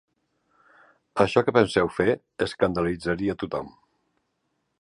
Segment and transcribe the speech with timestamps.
[1.25, 2.09] Això que penseu fer
[2.49, 3.73] escandalitzaria tothom.